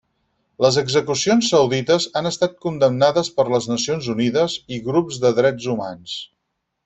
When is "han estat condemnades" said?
2.21-3.29